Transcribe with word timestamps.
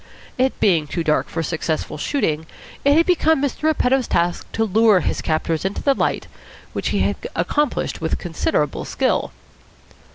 It 0.39 0.59
being 0.59 0.87
too 0.87 1.03
dark 1.03 1.27
for 1.29 1.43
successful 1.43 1.95
shooting, 1.99 2.47
it 2.83 2.97
had 2.97 3.05
become 3.05 3.39
Mr. 3.39 3.61
Repetto's 3.65 4.07
task 4.07 4.51
to 4.53 4.63
lure 4.63 5.01
his 5.01 5.21
captors 5.21 5.63
into 5.63 5.83
the 5.83 5.93
light, 5.93 6.25
which 6.73 6.89
he 6.89 7.01
had 7.01 7.17
accomplished 7.35 8.01
with 8.01 8.17
considerable 8.17 8.83
skill. 8.83 9.31